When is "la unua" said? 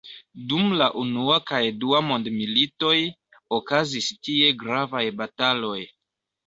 0.79-1.35